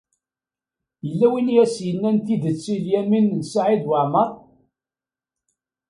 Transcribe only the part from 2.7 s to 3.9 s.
i Lyamin n Saɛid